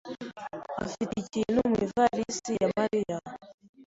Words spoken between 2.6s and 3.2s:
ya Mariya.